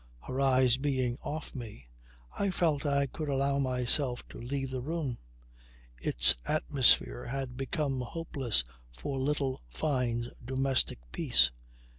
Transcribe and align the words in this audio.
Her 0.23 0.41
eyes 0.41 0.77
being 0.77 1.19
off 1.21 1.53
me, 1.53 1.87
I 2.39 2.49
felt 2.49 2.87
I 2.87 3.05
could 3.05 3.29
allow 3.29 3.59
myself 3.59 4.27
to 4.29 4.39
leave 4.39 4.71
the 4.71 4.81
room. 4.81 5.19
Its 5.95 6.33
atmosphere 6.43 7.25
had 7.25 7.55
become 7.55 8.01
hopeless 8.01 8.63
for 8.89 9.19
little 9.19 9.61
Fyne's 9.69 10.31
domestic 10.43 10.97
peace. 11.11 11.51